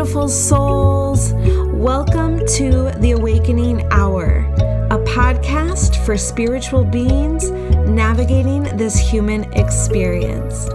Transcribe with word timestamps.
beautiful 0.00 0.28
souls. 0.28 1.34
Welcome 1.74 2.38
to 2.56 2.90
the 3.00 3.10
Awakening 3.10 3.86
Hour, 3.92 4.46
a 4.90 4.96
podcast 5.04 6.02
for 6.06 6.16
spiritual 6.16 6.84
beings 6.84 7.50
navigating 7.86 8.62
this 8.78 8.98
human 8.98 9.44
experience. 9.52 10.70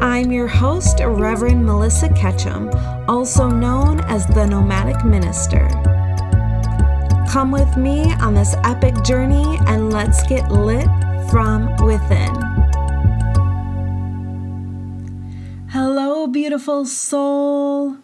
I'm 0.00 0.30
your 0.30 0.46
host, 0.46 1.00
Reverend 1.04 1.66
Melissa 1.66 2.08
Ketchum, 2.10 2.70
also 3.08 3.48
known 3.48 3.98
as 4.02 4.28
the 4.28 4.46
Nomadic 4.46 5.04
Minister. 5.04 5.66
Come 7.28 7.50
with 7.50 7.76
me 7.76 8.12
on 8.20 8.34
this 8.34 8.54
epic 8.62 9.02
journey 9.02 9.58
and 9.66 9.92
let's 9.92 10.22
get 10.28 10.52
lit 10.52 10.86
from 11.32 11.66
within. 11.84 12.32
Hello, 15.72 16.28
beautiful 16.28 16.86
soul. 16.86 17.96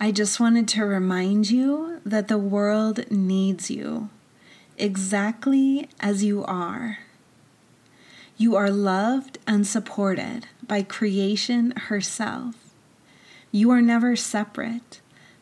I 0.00 0.12
just 0.12 0.38
wanted 0.38 0.68
to 0.68 0.84
remind 0.84 1.50
you 1.50 2.00
that 2.06 2.28
the 2.28 2.38
world 2.38 3.10
needs 3.10 3.68
you 3.68 4.10
exactly 4.76 5.88
as 5.98 6.22
you 6.22 6.44
are. 6.44 6.98
You 8.36 8.54
are 8.54 8.70
loved 8.70 9.38
and 9.44 9.66
supported 9.66 10.46
by 10.64 10.84
creation 10.84 11.72
herself. 11.72 12.54
You 13.50 13.72
are 13.72 13.82
never 13.82 14.14
separate. 14.14 15.00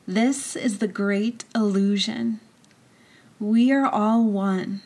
This 0.09 0.56
is 0.56 0.78
the 0.78 0.88
great 0.88 1.45
illusion. 1.55 2.41
We 3.38 3.70
are 3.73 3.86
all 3.86 4.25
one, 4.25 4.80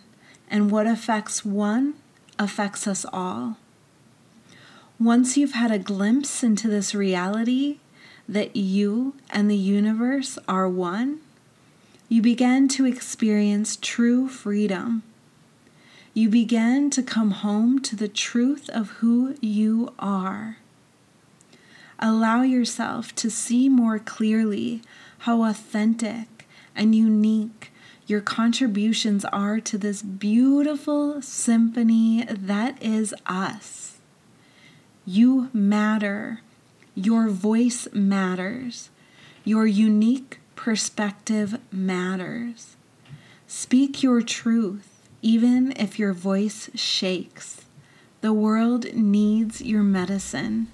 and 0.50 0.72
what 0.72 0.88
affects 0.88 1.44
one 1.44 1.94
affects 2.40 2.88
us 2.88 3.06
all. 3.12 3.56
Once 4.98 5.36
you've 5.36 5.52
had 5.52 5.70
a 5.70 5.78
glimpse 5.78 6.42
into 6.42 6.66
this 6.66 6.92
reality 6.92 7.78
that 8.30 8.54
you 8.54 9.14
and 9.30 9.50
the 9.50 9.56
universe 9.56 10.38
are 10.46 10.68
one, 10.68 11.18
you 12.08 12.22
begin 12.22 12.68
to 12.68 12.86
experience 12.86 13.76
true 13.80 14.28
freedom. 14.28 15.02
You 16.14 16.28
begin 16.28 16.90
to 16.90 17.02
come 17.02 17.32
home 17.32 17.80
to 17.82 17.96
the 17.96 18.08
truth 18.08 18.70
of 18.70 18.90
who 18.98 19.34
you 19.40 19.92
are. 19.98 20.58
Allow 21.98 22.42
yourself 22.42 23.14
to 23.16 23.30
see 23.30 23.68
more 23.68 23.98
clearly 23.98 24.80
how 25.18 25.42
authentic 25.44 26.48
and 26.74 26.94
unique 26.94 27.72
your 28.06 28.20
contributions 28.20 29.24
are 29.26 29.60
to 29.60 29.76
this 29.76 30.02
beautiful 30.02 31.20
symphony 31.20 32.24
that 32.28 32.80
is 32.82 33.12
us. 33.26 33.98
You 35.04 35.50
matter. 35.52 36.40
Your 36.94 37.28
voice 37.28 37.86
matters. 37.92 38.90
Your 39.44 39.66
unique 39.66 40.40
perspective 40.56 41.58
matters. 41.70 42.76
Speak 43.46 44.02
your 44.02 44.22
truth, 44.22 45.00
even 45.22 45.72
if 45.76 45.98
your 45.98 46.12
voice 46.12 46.68
shakes. 46.74 47.64
The 48.20 48.32
world 48.32 48.92
needs 48.92 49.62
your 49.62 49.82
medicine. 49.82 50.68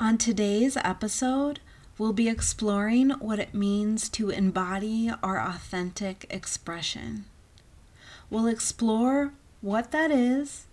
On 0.00 0.16
today's 0.16 0.76
episode, 0.76 1.60
we'll 1.96 2.12
be 2.12 2.28
exploring 2.28 3.10
what 3.10 3.38
it 3.38 3.54
means 3.54 4.08
to 4.10 4.30
embody 4.30 5.10
our 5.22 5.40
authentic 5.40 6.26
expression. 6.30 7.24
We'll 8.30 8.46
explore 8.46 9.32
what 9.60 9.90
that 9.92 10.10
is, 10.10 10.66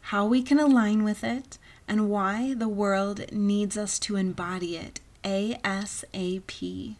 how 0.00 0.26
we 0.26 0.42
can 0.42 0.60
align 0.60 1.02
with 1.02 1.24
it, 1.24 1.58
and 1.86 2.08
why 2.08 2.54
the 2.54 2.68
world 2.68 3.32
needs 3.32 3.76
us 3.76 3.98
to 4.00 4.16
embody 4.16 4.76
it 4.76 5.00
ASAP. 5.22 6.96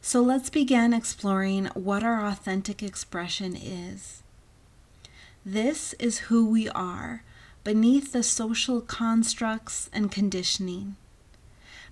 So 0.00 0.20
let's 0.20 0.50
begin 0.50 0.92
exploring 0.92 1.66
what 1.74 2.02
our 2.02 2.24
authentic 2.26 2.82
expression 2.82 3.56
is. 3.56 4.22
This 5.46 5.94
is 5.94 6.28
who 6.28 6.46
we 6.46 6.68
are 6.70 7.22
beneath 7.64 8.12
the 8.12 8.22
social 8.22 8.80
constructs 8.80 9.88
and 9.92 10.12
conditioning 10.12 10.96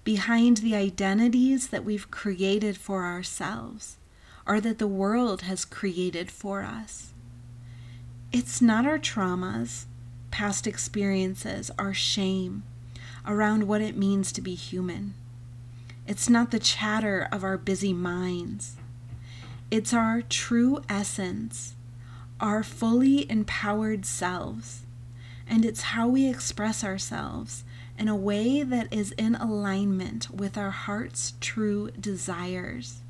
behind 0.04 0.58
the 0.58 0.74
identities 0.74 1.68
that 1.68 1.84
we've 1.84 2.10
created 2.10 2.76
for 2.76 3.04
ourselves 3.04 3.96
or 4.46 4.60
that 4.60 4.78
the 4.78 4.86
world 4.86 5.42
has 5.42 5.64
created 5.64 6.30
for 6.30 6.62
us. 6.62 7.12
It's 8.32 8.60
not 8.60 8.86
our 8.86 8.98
traumas, 8.98 9.84
past 10.32 10.66
experiences, 10.66 11.70
our 11.78 11.94
shame 11.94 12.64
around 13.24 13.68
what 13.68 13.80
it 13.80 13.96
means 13.96 14.32
to 14.32 14.40
be 14.40 14.56
human. 14.56 15.14
It's 16.06 16.28
not 16.28 16.50
the 16.50 16.58
chatter 16.58 17.28
of 17.30 17.44
our 17.44 17.56
busy 17.56 17.92
minds. 17.92 18.76
It's 19.70 19.94
our 19.94 20.22
true 20.22 20.82
essence, 20.88 21.76
our 22.40 22.64
fully 22.64 23.30
empowered 23.30 24.04
selves. 24.04 24.82
And 25.46 25.64
it's 25.64 25.82
how 25.82 26.08
we 26.08 26.28
express 26.28 26.82
ourselves 26.82 27.62
in 27.98 28.08
a 28.08 28.16
way 28.16 28.62
that 28.62 28.92
is 28.92 29.12
in 29.12 29.34
alignment 29.36 30.30
with 30.30 30.58
our 30.58 30.70
heart's 30.70 31.34
true 31.40 31.90
desires. 31.92 33.02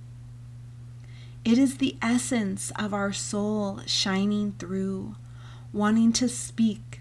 It 1.45 1.59
is 1.59 1.79
the 1.79 1.97
essence 2.03 2.71
of 2.77 2.93
our 2.93 3.13
soul 3.13 3.81
shining 3.87 4.53
through, 4.59 5.17
wanting 5.73 6.13
to 6.15 6.29
speak, 6.29 7.01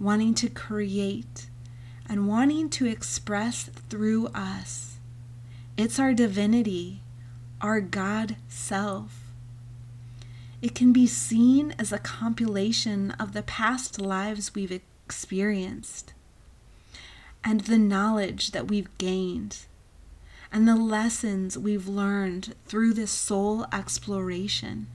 wanting 0.00 0.34
to 0.34 0.48
create, 0.48 1.46
and 2.08 2.26
wanting 2.26 2.68
to 2.70 2.86
express 2.86 3.64
through 3.88 4.26
us. 4.28 4.96
It's 5.76 5.98
our 5.98 6.14
divinity, 6.14 7.02
our 7.60 7.80
God 7.80 8.36
self. 8.48 9.20
It 10.62 10.74
can 10.74 10.92
be 10.92 11.06
seen 11.06 11.74
as 11.78 11.92
a 11.92 11.98
compilation 11.98 13.12
of 13.12 13.32
the 13.32 13.42
past 13.42 14.00
lives 14.00 14.54
we've 14.54 14.80
experienced 15.06 16.12
and 17.42 17.62
the 17.62 17.78
knowledge 17.78 18.50
that 18.50 18.68
we've 18.68 18.96
gained 18.98 19.58
and 20.52 20.66
the 20.66 20.76
lessons 20.76 21.56
we've 21.56 21.88
learned 21.88 22.54
through 22.66 22.92
this 22.92 23.10
soul 23.10 23.66
exploration. 23.72 24.86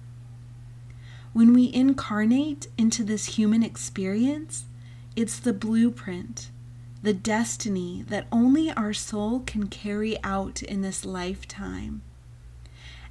When 1.33 1.53
we 1.53 1.73
incarnate 1.73 2.67
into 2.77 3.03
this 3.03 3.37
human 3.37 3.63
experience, 3.63 4.66
it's 5.15 5.39
the 5.39 5.53
blueprint, 5.53 6.49
the 7.01 7.13
destiny 7.13 8.03
that 8.07 8.27
only 8.31 8.71
our 8.71 8.93
soul 8.93 9.41
can 9.45 9.67
carry 9.67 10.21
out 10.23 10.63
in 10.63 10.81
this 10.81 11.05
lifetime. 11.05 12.01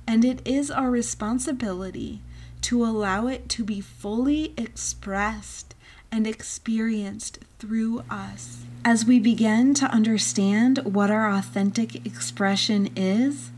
And 0.07 0.25
it 0.25 0.47
is 0.47 0.71
our 0.71 0.91
responsibility 0.91 2.21
to 2.63 2.85
allow 2.85 3.27
it 3.27 3.49
to 3.51 3.65
be 3.65 3.81
fully 3.81 4.53
expressed 4.57 5.75
and 6.11 6.27
experienced 6.27 7.39
through 7.59 8.05
us. 8.11 8.65
As 8.85 9.05
we 9.05 9.19
begin 9.19 9.75
to 9.75 9.87
understand 9.87 10.79
what 10.85 11.11
our 11.11 11.31
authentic 11.31 12.07
expression 12.07 12.91
is, 12.95 13.51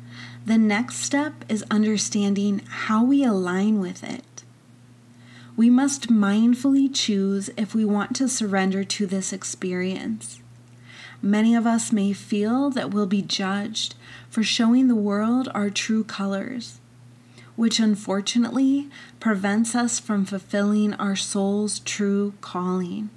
the 0.45 0.57
next 0.57 0.97
step 0.97 1.45
is 1.49 1.65
understanding 1.71 2.63
how 2.69 3.05
we 3.05 3.25
align 3.25 3.81
with 3.81 4.05
it. 4.05 4.36
We 5.57 5.71
must 5.71 6.09
mindfully 6.09 6.91
choose 6.93 7.49
if 7.57 7.75
we 7.75 7.85
want 7.85 8.15
to 8.17 8.29
surrender 8.29 8.85
to 8.85 9.07
this 9.07 9.33
experience. 9.33 10.41
Many 11.23 11.55
of 11.57 11.67
us 11.67 11.93
may 11.93 12.13
feel 12.13 12.69
that 12.71 12.91
we'll 12.91 13.07
be 13.07 13.23
judged 13.23 13.95
for 14.29 14.43
showing 14.43 14.89
the 14.89 14.95
world 14.95 15.49
our 15.55 15.71
true 15.71 16.05
colors, 16.05 16.79
which 17.57 17.81
unfortunately 17.81 18.91
prevents 19.19 19.75
us 19.75 19.99
from 19.99 20.27
fulfilling 20.27 20.93
our 20.95 21.17
soul's 21.17 21.79
true 21.81 22.35
calling. 22.43 23.09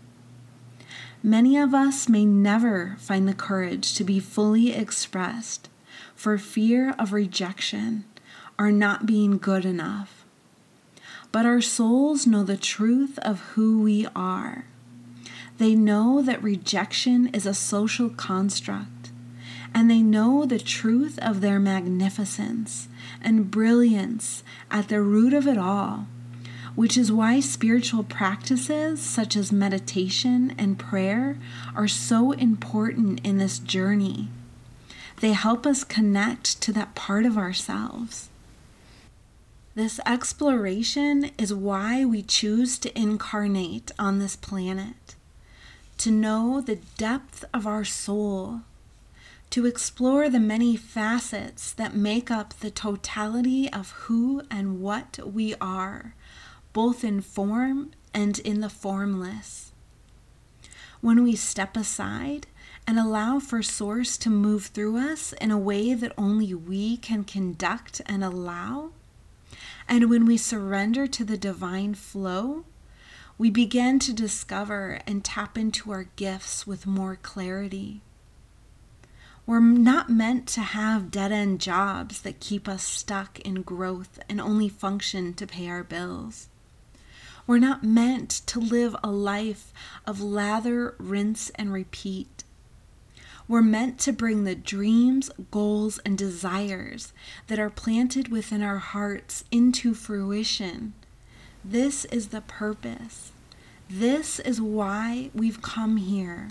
Many 1.21 1.57
of 1.57 1.73
us 1.73 2.07
may 2.07 2.23
never 2.23 2.95
find 2.99 3.27
the 3.27 3.33
courage 3.33 3.93
to 3.95 4.05
be 4.05 4.21
fully 4.21 4.71
expressed 4.71 5.67
for 6.15 6.37
fear 6.37 6.95
of 6.97 7.11
rejection 7.11 8.05
or 8.57 8.71
not 8.71 9.05
being 9.05 9.37
good 9.37 9.65
enough. 9.65 10.18
But 11.31 11.45
our 11.45 11.61
souls 11.61 12.25
know 12.25 12.43
the 12.43 12.57
truth 12.57 13.19
of 13.19 13.39
who 13.51 13.81
we 13.81 14.07
are. 14.15 14.65
They 15.57 15.75
know 15.75 16.21
that 16.21 16.41
rejection 16.41 17.27
is 17.27 17.45
a 17.45 17.53
social 17.53 18.09
construct, 18.09 19.11
and 19.73 19.89
they 19.89 20.01
know 20.01 20.45
the 20.45 20.59
truth 20.59 21.19
of 21.19 21.41
their 21.41 21.59
magnificence 21.59 22.87
and 23.21 23.51
brilliance 23.51 24.43
at 24.71 24.87
the 24.87 25.01
root 25.01 25.33
of 25.33 25.47
it 25.47 25.57
all 25.57 26.07
which 26.79 26.97
is 26.97 27.11
why 27.11 27.41
spiritual 27.41 28.03
practices 28.03 29.01
such 29.01 29.35
as 29.35 29.51
meditation 29.51 30.55
and 30.57 30.79
prayer 30.79 31.37
are 31.75 31.89
so 31.89 32.31
important 32.31 33.19
in 33.25 33.37
this 33.37 33.59
journey. 33.59 34.29
They 35.19 35.33
help 35.33 35.65
us 35.65 35.83
connect 35.83 36.61
to 36.61 36.71
that 36.71 36.95
part 36.95 37.25
of 37.25 37.37
ourselves. 37.37 38.29
This 39.79 40.01
exploration 40.05 41.31
is 41.37 41.53
why 41.53 42.03
we 42.03 42.21
choose 42.21 42.77
to 42.79 42.99
incarnate 42.99 43.93
on 43.97 44.19
this 44.19 44.35
planet 44.35 45.15
to 45.99 46.11
know 46.11 46.59
the 46.59 46.81
depth 46.97 47.45
of 47.53 47.65
our 47.65 47.85
soul, 47.85 48.63
to 49.51 49.65
explore 49.65 50.29
the 50.29 50.37
many 50.37 50.75
facets 50.75 51.71
that 51.71 51.95
make 51.95 52.29
up 52.29 52.55
the 52.55 52.69
totality 52.69 53.71
of 53.71 53.91
who 53.91 54.41
and 54.51 54.81
what 54.81 55.17
we 55.25 55.55
are, 55.61 56.13
both 56.73 57.05
in 57.05 57.21
form 57.21 57.91
and 58.13 58.39
in 58.39 58.59
the 58.59 58.69
formless. 58.69 59.71
When 60.99 61.23
we 61.23 61.37
step 61.37 61.77
aside 61.77 62.47
and 62.85 62.99
allow 62.99 63.39
for 63.39 63.63
Source 63.63 64.17
to 64.17 64.29
move 64.29 64.65
through 64.65 64.97
us 64.97 65.31
in 65.39 65.51
a 65.51 65.57
way 65.57 65.93
that 65.93 66.11
only 66.17 66.53
we 66.53 66.97
can 66.97 67.23
conduct 67.23 68.01
and 68.07 68.25
allow, 68.25 68.91
and 69.89 70.07
when 70.07 70.25
we 70.25 70.37
surrender 70.37 71.07
to 71.07 71.25
the 71.25 71.37
divine 71.37 71.95
flow, 71.95 72.63
we 73.39 73.49
begin 73.49 73.97
to 73.99 74.13
discover 74.13 74.99
and 75.07 75.25
tap 75.25 75.57
into 75.57 75.91
our 75.91 76.03
gifts 76.15 76.67
with 76.67 76.85
more 76.85 77.15
clarity. 77.15 78.01
We're 79.47 79.61
not 79.61 80.11
meant 80.11 80.47
to 80.49 80.61
have 80.61 81.09
dead 81.09 81.31
end 81.31 81.59
jobs 81.59 82.21
that 82.21 82.39
keep 82.39 82.67
us 82.67 82.83
stuck 82.83 83.39
in 83.39 83.63
growth 83.63 84.19
and 84.29 84.39
only 84.39 84.69
function 84.69 85.33
to 85.33 85.47
pay 85.47 85.67
our 85.67 85.83
bills. 85.83 86.49
We're 87.47 87.57
not 87.57 87.83
meant 87.83 88.29
to 88.29 88.59
live 88.59 88.95
a 89.03 89.09
life 89.09 89.73
of 90.05 90.21
lather, 90.21 90.93
rinse, 90.99 91.49
and 91.55 91.73
repeat. 91.73 92.38
We're 93.49 93.63
meant 93.63 93.97
to 94.01 94.13
bring 94.13 94.43
the 94.43 94.53
dreams, 94.53 95.31
goals, 95.49 95.97
and 96.05 96.15
desires 96.15 97.13
that 97.47 97.57
are 97.57 97.71
planted 97.71 98.27
within 98.27 98.61
our 98.61 98.77
hearts 98.77 99.43
into 99.49 99.95
fruition. 99.95 100.93
This 101.65 102.05
is 102.05 102.27
the 102.27 102.41
purpose. 102.41 103.31
This 103.89 104.39
is 104.39 104.61
why 104.61 105.31
we've 105.33 105.63
come 105.63 105.97
here. 105.97 106.49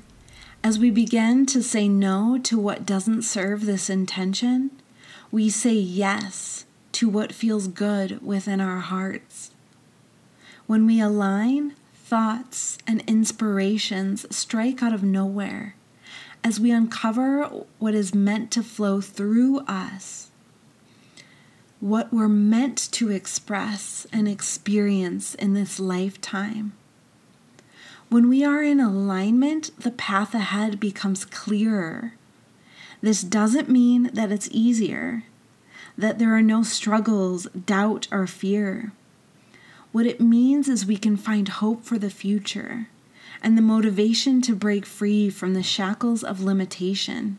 As 0.64 0.80
we 0.80 0.90
begin 0.90 1.46
to 1.46 1.62
say 1.62 1.86
no 1.86 2.36
to 2.42 2.58
what 2.58 2.84
doesn't 2.84 3.22
serve 3.22 3.64
this 3.64 3.88
intention, 3.88 4.72
we 5.30 5.50
say 5.50 5.74
yes 5.74 6.64
to 6.92 7.08
what 7.08 7.32
feels 7.32 7.68
good 7.68 8.20
within 8.26 8.60
our 8.60 8.80
hearts. 8.80 9.52
When 10.66 10.84
we 10.84 11.00
align, 11.00 11.76
thoughts 11.94 12.76
and 12.88 13.04
inspirations 13.06 14.26
strike 14.36 14.82
out 14.82 14.92
of 14.92 15.04
nowhere 15.04 15.76
as 16.44 16.60
we 16.60 16.70
uncover 16.70 17.44
what 17.78 17.94
is 17.94 18.14
meant 18.14 18.50
to 18.52 18.62
flow 18.62 19.00
through 19.00 19.60
us, 19.60 20.30
what 21.80 22.12
we're 22.12 22.28
meant 22.28 22.90
to 22.92 23.10
express 23.10 24.06
and 24.12 24.28
experience 24.28 25.34
in 25.34 25.54
this 25.54 25.78
lifetime. 25.78 26.72
When 28.08 28.28
we 28.28 28.44
are 28.44 28.62
in 28.62 28.80
alignment, 28.80 29.70
the 29.78 29.90
path 29.90 30.34
ahead 30.34 30.80
becomes 30.80 31.24
clearer. 31.24 32.14
This 33.00 33.22
doesn't 33.22 33.68
mean 33.68 34.10
that 34.14 34.32
it's 34.32 34.48
easier, 34.50 35.24
that 35.96 36.18
there 36.18 36.34
are 36.34 36.42
no 36.42 36.62
struggles, 36.62 37.46
doubt, 37.48 38.08
or 38.10 38.26
fear. 38.26 38.92
What 39.92 40.06
it 40.06 40.20
means 40.20 40.68
is 40.68 40.86
we 40.86 40.96
can 40.96 41.16
find 41.16 41.48
hope 41.48 41.84
for 41.84 41.98
the 41.98 42.10
future 42.10 42.88
and 43.42 43.56
the 43.56 43.62
motivation 43.62 44.40
to 44.42 44.54
break 44.54 44.84
free 44.84 45.30
from 45.30 45.54
the 45.54 45.62
shackles 45.62 46.22
of 46.24 46.42
limitation 46.42 47.38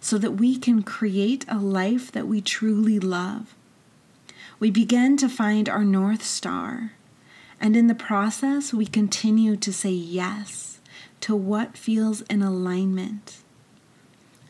so 0.00 0.18
that 0.18 0.32
we 0.32 0.56
can 0.56 0.82
create 0.82 1.44
a 1.48 1.58
life 1.58 2.10
that 2.12 2.26
we 2.26 2.40
truly 2.40 2.98
love. 2.98 3.54
We 4.60 4.70
begin 4.70 5.16
to 5.18 5.28
find 5.28 5.68
our 5.68 5.84
North 5.84 6.24
Star, 6.24 6.92
and 7.60 7.76
in 7.76 7.86
the 7.86 7.94
process, 7.94 8.72
we 8.72 8.86
continue 8.86 9.56
to 9.56 9.72
say 9.72 9.90
yes 9.90 10.80
to 11.20 11.34
what 11.34 11.76
feels 11.76 12.22
in 12.22 12.42
alignment 12.42 13.38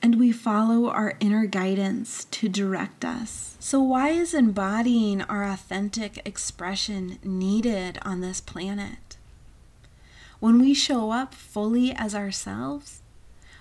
and 0.03 0.19
we 0.19 0.33
follow 0.33 0.89
our 0.89 1.17
inner 1.21 1.47
guidance 1.47 2.27
to 2.27 2.49
direct 2.49 3.05
us. 3.05 3.57
So, 3.61 3.81
why 3.81 4.11
is 4.11 4.35
embodying 4.35 5.23
our 5.23 5.45
authentic 5.45 6.27
expression 6.27 7.19
needed 7.25 7.99
on 8.03 8.21
this 8.21 8.41
planet? 8.41 9.08
When 10.41 10.61
we 10.61 10.73
show 10.73 11.11
up 11.11 11.35
fully 11.35 11.93
as 11.93 12.15
ourselves, 12.15 13.03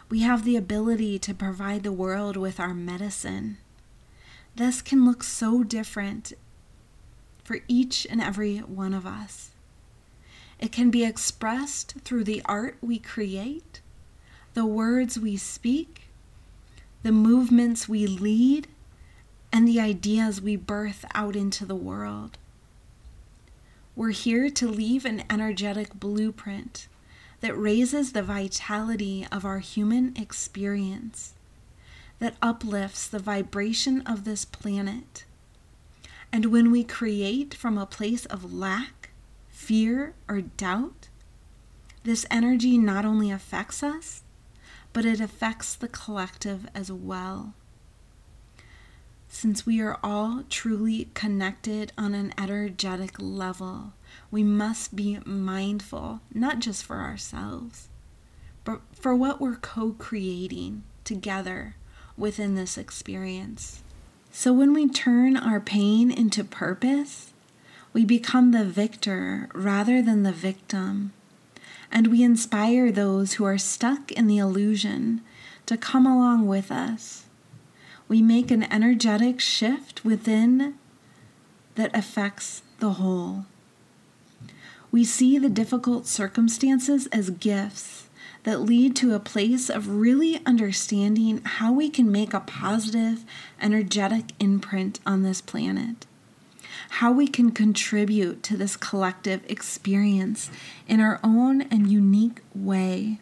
we 0.10 0.20
have 0.20 0.46
the 0.46 0.56
ability 0.56 1.18
to 1.20 1.34
provide 1.34 1.82
the 1.82 1.92
world 1.92 2.38
with 2.38 2.60
our 2.60 2.76
medicine. 2.76 3.58
This 4.56 4.84
can 4.84 5.04
look 5.04 5.24
so 5.24 5.64
different 5.64 6.34
for 7.44 7.60
each 7.68 8.06
and 8.10 8.22
every 8.22 8.60
one 8.60 8.94
of 8.94 9.08
us. 9.08 9.52
It 10.60 10.72
can 10.72 10.92
be 10.92 11.04
expressed 11.04 11.96
through 12.04 12.26
the 12.26 12.44
art 12.46 12.78
we 12.80 13.00
create, 13.00 13.82
the 14.54 14.66
words 14.66 15.20
we 15.20 15.36
speak, 15.36 16.04
the 17.02 17.12
movements 17.12 17.90
we 17.90 18.06
lead, 18.06 18.68
and 19.52 19.68
the 19.68 19.80
ideas 19.80 20.42
we 20.42 20.56
birth 20.56 21.06
out 21.16 21.36
into 21.36 21.66
the 21.66 21.76
world. 21.76 22.38
We're 23.98 24.10
here 24.12 24.52
to 24.52 24.68
leave 24.68 25.06
an 25.06 25.24
energetic 25.28 25.96
blueprint 25.96 26.88
that 27.42 27.58
raises 27.58 28.12
the 28.12 28.22
vitality 28.22 29.26
of 29.32 29.44
our 29.44 29.58
human 29.58 30.14
experience, 30.16 31.34
that 32.20 32.36
uplifts 32.40 33.08
the 33.08 33.18
vibration 33.18 34.02
of 34.02 34.24
this 34.24 34.46
planet. 34.46 35.26
And 36.32 36.46
when 36.52 36.70
we 36.70 36.84
create 36.84 37.56
from 37.56 37.76
a 37.76 37.88
place 37.88 38.28
of 38.28 38.54
lack, 38.54 39.10
fear, 39.50 40.14
or 40.30 40.42
doubt, 40.42 41.10
this 42.04 42.24
energy 42.30 42.78
not 42.78 43.04
only 43.04 43.32
affects 43.32 43.82
us, 43.82 44.22
but 44.94 45.06
it 45.06 45.20
affects 45.20 45.74
the 45.74 45.88
collective 45.88 46.68
as 46.76 46.92
well. 46.92 47.56
Since 49.30 49.66
we 49.66 49.82
are 49.82 50.00
all 50.04 50.44
truly 50.50 51.10
connected 51.14 51.92
on 51.98 52.14
an 52.14 52.34
energetic 52.38 53.16
level, 53.20 53.94
we 54.32 54.44
must 54.44 54.96
be 54.96 55.20
mindful, 55.26 56.22
not 56.34 56.60
just 56.60 56.84
for 56.86 56.98
ourselves, 56.98 57.90
but 58.64 58.82
for 58.94 59.14
what 59.14 59.40
we're 59.40 59.56
co 59.56 59.96
creating 59.98 60.84
together 61.04 61.76
within 62.18 62.56
this 62.56 62.78
experience. 62.78 63.84
So 64.32 64.54
when 64.54 64.74
we 64.74 64.88
turn 64.88 65.38
our 65.38 65.60
pain 65.60 66.12
into 66.12 66.44
purpose, 66.44 67.34
we 67.94 68.06
become 68.06 68.52
the 68.52 68.66
victor 68.66 69.50
rather 69.54 70.02
than 70.02 70.24
the 70.24 70.32
victim 70.32 71.14
and 71.92 72.08
we 72.08 72.24
inspire 72.24 72.92
those 72.92 73.34
who 73.34 73.46
are 73.46 73.58
stuck 73.58 74.12
in 74.12 74.28
the 74.28 74.38
illusion 74.38 75.22
to 75.66 75.78
come 75.78 76.06
along 76.06 76.48
with 76.48 76.72
us. 76.72 77.26
We 78.08 78.22
make 78.22 78.52
an 78.52 78.64
energetic 78.72 79.40
shift 79.40 80.06
within 80.06 80.76
that 81.76 81.96
affects 81.96 82.64
the 82.80 82.94
whole. 82.94 83.46
We 84.92 85.04
see 85.04 85.38
the 85.38 85.50
difficult 85.50 86.08
circumstances 86.08 87.08
as 87.08 87.30
gifts 87.30 88.08
that 88.44 88.62
lead 88.62 88.96
to 88.96 89.14
a 89.14 89.20
place 89.20 89.70
of 89.70 89.90
really 89.90 90.40
understanding 90.46 91.42
how 91.44 91.74
we 91.74 91.90
can 91.90 92.12
make 92.12 92.34
a 92.34 92.40
positive, 92.40 93.26
energetic 93.62 94.32
imprint 94.40 95.00
on 95.06 95.24
this 95.24 95.42
planet 95.42 96.06
how 96.90 97.12
we 97.12 97.28
can 97.28 97.52
contribute 97.52 98.44
to 98.44 98.58
this 98.58 98.78
collective 98.78 99.42
experience 99.50 100.50
in 100.88 101.00
our 101.00 101.20
own 101.24 101.62
and 101.64 101.92
unique 101.92 102.42
way. 102.56 103.20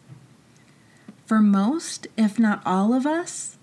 For 1.26 1.40
most, 1.40 2.06
if 2.16 2.38
not 2.38 2.62
all 2.64 2.94
of 2.94 3.06
us, 3.06 3.55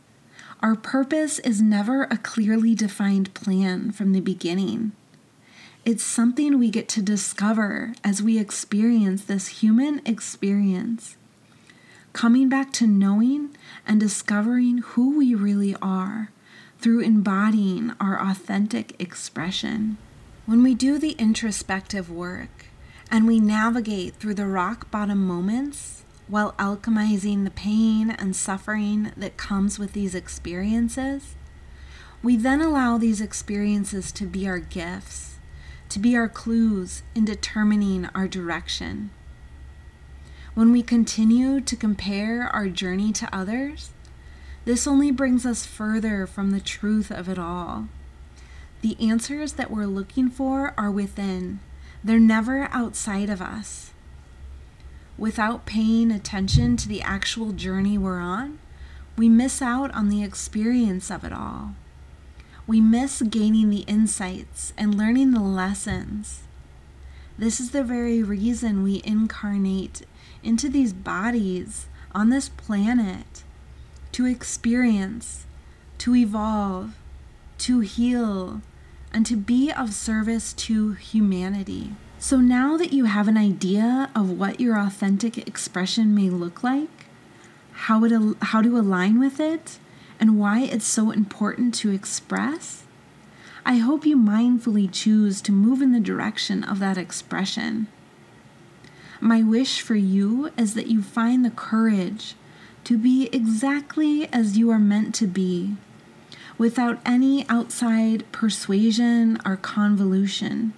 our 0.63 0.75
purpose 0.75 1.39
is 1.39 1.61
never 1.61 2.03
a 2.03 2.15
clearly 2.15 2.73
defined 2.73 3.33
plan 3.33 3.91
from 3.91 4.13
the 4.13 4.21
beginning. 4.21 4.93
It's 5.83 6.03
something 6.03 6.57
we 6.57 6.69
get 6.69 6.87
to 6.89 7.01
discover 7.01 7.93
as 8.01 8.23
we 8.23 8.39
experience 8.39 9.25
this 9.25 9.59
human 9.59 10.01
experience. 10.05 11.17
Coming 12.13 12.47
back 12.47 12.71
to 12.73 12.87
knowing 12.87 13.49
and 13.85 13.99
discovering 13.99 14.77
who 14.77 15.17
we 15.17 15.35
really 15.35 15.75
are 15.81 16.31
through 16.79 17.01
embodying 17.01 17.91
our 17.99 18.17
authentic 18.17 18.95
expression. 19.01 19.97
When 20.45 20.63
we 20.63 20.75
do 20.75 20.97
the 20.97 21.11
introspective 21.19 22.09
work 22.09 22.67
and 23.11 23.27
we 23.27 23.41
navigate 23.41 24.15
through 24.15 24.35
the 24.35 24.47
rock 24.47 24.89
bottom 24.89 25.27
moments 25.27 26.05
while 26.27 26.53
alchemizing 26.53 27.43
the 27.43 27.51
pain 27.51 28.11
and 28.11 28.35
suffering 28.35 29.11
that 29.17 29.37
comes 29.37 29.77
with 29.77 29.93
these 29.93 30.15
experiences, 30.15 31.35
we 32.21 32.37
then 32.37 32.61
allow 32.61 32.97
these 32.97 33.21
experiences 33.21 34.11
to 34.13 34.25
be 34.25 34.47
our 34.47 34.59
gifts, 34.59 35.35
to 35.89 35.99
be 35.99 36.15
our 36.15 36.29
clues 36.29 37.03
in 37.13 37.25
determining 37.25 38.07
our 38.15 38.27
direction. 38.27 39.09
When 40.53 40.71
we 40.71 40.83
continue 40.83 41.59
to 41.61 41.75
compare 41.75 42.43
our 42.53 42.67
journey 42.67 43.11
to 43.13 43.35
others, 43.35 43.89
this 44.65 44.87
only 44.87 45.11
brings 45.11 45.45
us 45.45 45.65
further 45.65 46.25
from 46.25 46.51
the 46.51 46.61
truth 46.61 47.11
of 47.11 47.27
it 47.27 47.37
all. 47.37 47.89
The 48.81 48.95
answers 48.99 49.53
that 49.53 49.71
we're 49.71 49.85
looking 49.85 50.29
for 50.29 50.73
are 50.77 50.91
within, 50.91 51.59
they're 52.03 52.19
never 52.19 52.67
outside 52.71 53.29
of 53.29 53.41
us. 53.41 53.92
Without 55.17 55.65
paying 55.65 56.11
attention 56.11 56.75
to 56.77 56.87
the 56.87 57.01
actual 57.01 57.51
journey 57.51 57.97
we're 57.97 58.19
on, 58.19 58.59
We 59.15 59.29
miss 59.29 59.61
out 59.61 59.93
on 59.93 60.09
the 60.09 60.23
experience 60.23 61.11
of 61.11 61.23
it 61.23 61.31
all. 61.31 61.75
We 62.65 62.81
miss 62.81 63.21
gaining 63.21 63.69
the 63.69 63.81
insights 63.81 64.73
and 64.77 64.97
learning 64.97 65.31
the 65.31 65.41
lessons. 65.41 66.41
This 67.37 67.59
is 67.59 67.71
the 67.71 67.83
very 67.83 68.23
reason 68.23 68.83
we 68.83 69.01
incarnate 69.05 70.03
into 70.41 70.69
these 70.69 70.93
bodies 70.93 71.87
on 72.13 72.29
this 72.29 72.49
planet 72.49 73.43
to 74.13 74.25
experience, 74.25 75.45
to 75.99 76.15
evolve, 76.15 76.95
to 77.59 77.81
heal, 77.81 78.61
and 79.11 79.25
to 79.25 79.35
be 79.35 79.71
of 79.71 79.93
service 79.93 80.53
to 80.53 80.93
humanity. 80.93 81.95
So 82.23 82.37
now 82.37 82.77
that 82.77 82.93
you 82.93 83.03
have 83.03 83.27
an 83.27 83.35
idea 83.35 84.09
of 84.15 84.29
what 84.39 84.61
your 84.61 84.79
authentic 84.79 85.37
expression 85.45 86.15
may 86.15 86.29
look 86.29 86.63
like, 86.63 87.07
how, 87.73 88.01
it, 88.05 88.13
how 88.41 88.61
to 88.61 88.77
align 88.77 89.19
with 89.19 89.41
it, 89.41 89.77
and 90.21 90.39
why 90.39 90.61
it's 90.61 90.85
so 90.85 91.11
important 91.11 91.73
to 91.75 91.91
express, 91.91 92.85
I 93.65 93.75
hope 93.75 94.05
you 94.05 94.15
mindfully 94.15 94.89
choose 94.89 95.41
to 95.41 95.51
move 95.51 95.81
in 95.81 95.91
the 95.91 95.99
direction 95.99 96.63
of 96.63 96.79
that 96.79 96.97
expression. 96.97 97.87
My 99.19 99.43
wish 99.43 99.81
for 99.81 99.95
you 99.95 100.49
is 100.57 100.75
that 100.75 100.87
you 100.87 101.01
find 101.01 101.43
the 101.43 101.49
courage 101.49 102.35
to 102.85 102.97
be 102.97 103.27
exactly 103.33 104.31
as 104.31 104.57
you 104.57 104.69
are 104.69 104.79
meant 104.79 105.13
to 105.15 105.27
be, 105.27 105.75
without 106.57 107.01
any 107.05 107.45
outside 107.49 108.23
persuasion 108.31 109.39
or 109.45 109.57
convolution. 109.57 110.71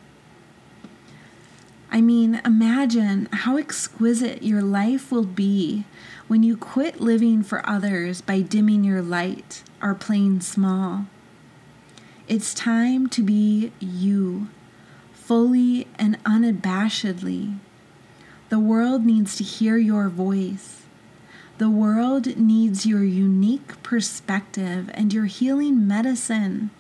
I 1.95 2.01
mean, 2.01 2.41
imagine 2.43 3.29
how 3.31 3.55
exquisite 3.55 4.43
your 4.43 4.61
life 4.61 5.13
will 5.13 5.23
be 5.23 5.85
when 6.27 6.43
you 6.43 6.57
quit 6.57 6.99
living 6.99 7.41
for 7.41 7.65
others 7.65 8.19
by 8.19 8.41
dimming 8.41 8.83
your 8.83 9.01
light 9.01 9.63
or 9.81 9.95
playing 9.95 10.41
small. 10.41 11.05
It's 12.27 12.53
time 12.53 13.07
to 13.07 13.23
be 13.23 13.71
you, 13.79 14.49
fully 15.13 15.87
and 15.97 16.21
unabashedly. 16.25 17.59
The 18.49 18.59
world 18.59 19.05
needs 19.05 19.37
to 19.37 19.45
hear 19.45 19.77
your 19.77 20.09
voice. 20.09 20.81
The 21.59 21.69
world 21.69 22.35
needs 22.35 22.85
your 22.85 23.05
unique 23.05 23.81
perspective 23.83 24.91
and 24.93 25.13
your 25.13 25.27
healing 25.27 25.87
medicine. 25.87 26.71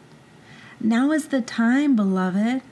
Now 0.81 1.13
is 1.13 1.29
the 1.29 1.39
time, 1.39 1.95
beloved. 1.95 2.63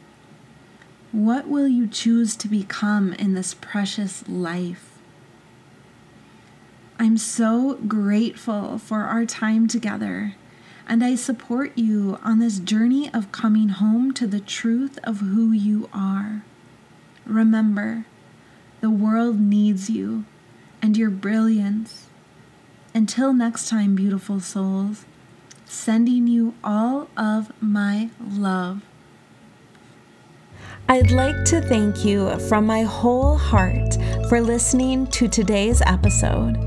What 1.14 1.48
will 1.48 1.68
you 1.68 1.86
choose 1.86 2.36
to 2.38 2.48
become 2.48 3.14
in 3.14 3.36
this 3.36 3.54
precious 3.54 4.28
life? 4.28 4.98
I'm 6.98 7.20
so 7.20 7.76
grateful 7.88 8.80
for 8.80 9.02
our 9.02 9.24
time 9.24 9.68
together, 9.68 10.34
and 10.88 11.04
I 11.04 11.14
support 11.14 11.78
you 11.78 12.18
on 12.24 12.40
this 12.40 12.58
journey 12.58 13.14
of 13.14 13.32
coming 13.32 13.70
home 13.70 14.12
to 14.16 14.26
the 14.26 14.40
truth 14.40 14.98
of 15.04 15.20
who 15.20 15.52
you 15.52 15.88
are. 15.94 16.44
Remember, 17.28 18.08
the 18.82 18.90
world 18.90 19.40
needs 19.40 19.92
you 19.92 20.26
and 20.82 20.98
your 20.98 21.12
brilliance. 21.12 22.08
Until 22.96 23.34
next 23.34 23.70
time, 23.70 23.94
beautiful 23.94 24.40
souls, 24.40 25.06
sending 25.66 26.26
you 26.26 26.56
all 26.64 27.08
of 27.16 27.54
my 27.62 28.10
love. 28.20 28.82
I'd 30.90 31.12
like 31.12 31.46
to 31.46 31.62
thank 31.62 32.04
you 32.04 32.38
from 32.50 32.66
my 32.66 32.82
whole 32.82 33.38
heart 33.38 33.98
for 34.28 34.42
listening 34.42 35.08
to 35.08 35.30
today's 35.30 35.82
episode. 35.82 36.58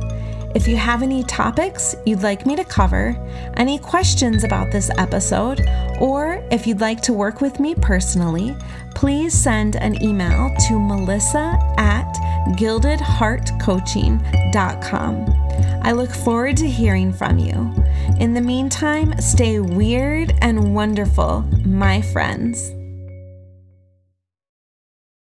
If 0.55 0.67
you 0.67 0.77
have 0.77 1.03
any 1.03 1.23
topics 1.23 1.95
you'd 2.07 2.23
like 2.23 2.47
me 2.47 2.57
to 2.57 2.65
cover, 2.65 3.15
any 3.59 3.79
questions 3.79 4.43
about 4.43 4.73
this 4.73 4.89
episode, 4.97 5.61
or 6.01 6.43
if 6.51 6.67
you'd 6.67 6.81
like 6.81 7.03
to 7.03 7.13
work 7.13 7.43
with 7.43 7.61
me 7.61 7.75
personally, 7.75 8.57
please 8.95 9.35
send 9.35 9.77
an 9.77 10.03
email 10.03 10.51
to 10.67 10.79
melissa 10.79 11.59
at 11.77 12.11
gildedheartcoaching.com. 12.57 15.27
I 15.83 15.93
look 15.93 16.11
forward 16.11 16.57
to 16.57 16.67
hearing 16.67 17.13
from 17.13 17.39
you. 17.39 17.71
In 18.19 18.33
the 18.33 18.41
meantime, 18.41 19.21
stay 19.21 19.61
weird 19.61 20.33
and 20.41 20.75
wonderful, 20.75 21.43
my 21.65 22.01
friends. 22.01 22.73